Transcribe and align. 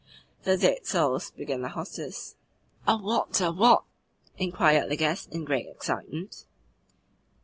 "The 0.45 0.57
dead 0.57 0.87
souls," 0.87 1.29
began 1.29 1.61
the 1.61 1.69
hostess. 1.69 2.35
"Are 2.87 2.99
what, 2.99 3.39
are 3.39 3.53
what?" 3.53 3.83
inquired 4.35 4.89
the 4.89 4.95
guest 4.97 5.31
in 5.31 5.45
great 5.45 5.67
excitement. 5.67 6.47